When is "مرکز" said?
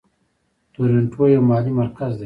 1.81-2.11